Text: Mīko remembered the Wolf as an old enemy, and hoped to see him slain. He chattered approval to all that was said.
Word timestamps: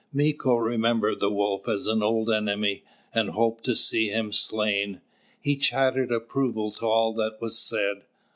Mīko 0.15 0.57
remembered 0.59 1.19
the 1.19 1.29
Wolf 1.29 1.67
as 1.67 1.85
an 1.85 2.01
old 2.01 2.31
enemy, 2.31 2.83
and 3.13 3.29
hoped 3.29 3.63
to 3.65 3.75
see 3.75 4.07
him 4.09 4.31
slain. 4.31 4.99
He 5.39 5.55
chattered 5.55 6.11
approval 6.11 6.71
to 6.71 6.87
all 6.87 7.13
that 7.13 7.39
was 7.39 7.59
said. 7.59 8.01